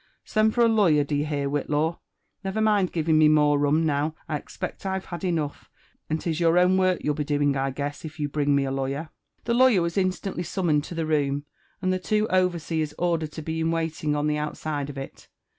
[0.25, 1.99] "Send for a lawyer, d'ye hear, Whitlaw?
[2.43, 5.69] Never mind giving me more rum now— I expect I've had enough;
[6.09, 8.71] and 'tis your own work you'll be doing, I guess, if you bring me a
[8.71, 9.09] lawyer."
[9.43, 11.45] The lawyer was instantly summoned to the room,
[11.83, 15.27] and the twoover seers ordered lo he in waiting on the outside of it.